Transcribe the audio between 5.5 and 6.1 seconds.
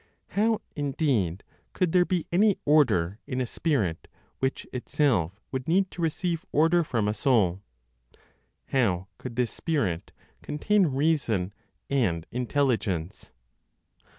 would need to